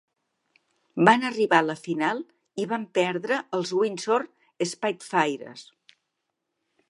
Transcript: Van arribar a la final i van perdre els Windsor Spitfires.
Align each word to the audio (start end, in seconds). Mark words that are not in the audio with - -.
Van 1.09 1.25
arribar 1.27 1.59
a 1.63 1.65
la 1.65 1.75
final 1.81 2.23
i 2.63 2.65
van 2.71 2.87
perdre 2.99 3.39
els 3.59 3.75
Windsor 3.83 4.27
Spitfires. 4.73 5.67